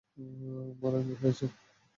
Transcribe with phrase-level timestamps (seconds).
[0.79, 1.45] মারান, কী হয়েছে?